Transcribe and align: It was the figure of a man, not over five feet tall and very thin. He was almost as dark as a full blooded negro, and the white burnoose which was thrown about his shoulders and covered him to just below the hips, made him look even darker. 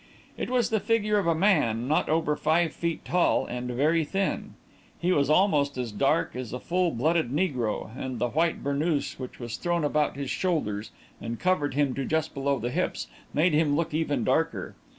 It 0.35 0.49
was 0.49 0.71
the 0.71 0.79
figure 0.79 1.19
of 1.19 1.27
a 1.27 1.35
man, 1.35 1.87
not 1.87 2.09
over 2.09 2.35
five 2.35 2.73
feet 2.73 3.05
tall 3.05 3.45
and 3.45 3.69
very 3.69 4.03
thin. 4.03 4.55
He 4.97 5.11
was 5.11 5.29
almost 5.29 5.77
as 5.77 5.91
dark 5.91 6.35
as 6.35 6.53
a 6.53 6.59
full 6.59 6.89
blooded 6.89 7.29
negro, 7.29 7.95
and 7.95 8.17
the 8.17 8.29
white 8.29 8.63
burnoose 8.63 9.19
which 9.19 9.39
was 9.39 9.57
thrown 9.57 9.83
about 9.83 10.15
his 10.15 10.31
shoulders 10.31 10.89
and 11.21 11.39
covered 11.39 11.75
him 11.75 11.93
to 11.93 12.03
just 12.03 12.33
below 12.33 12.57
the 12.57 12.71
hips, 12.71 13.09
made 13.31 13.53
him 13.53 13.75
look 13.75 13.93
even 13.93 14.23
darker. 14.23 14.73